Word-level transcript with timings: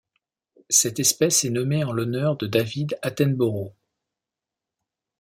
Cette 0.71 0.99
espèce 0.99 1.45
est 1.45 1.51
nommée 1.51 1.83
en 1.83 1.91
l'honneur 1.91 2.35
de 2.35 2.47
David 2.47 2.97
Attenborough. 3.03 3.71